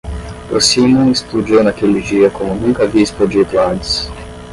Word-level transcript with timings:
O 0.51 0.59
simum 0.59 1.11
explodiu 1.11 1.63
naquele 1.63 2.01
dia 2.01 2.27
como 2.31 2.55
nunca 2.55 2.85
havia 2.85 3.03
explodido 3.03 3.59
antes. 3.59 4.09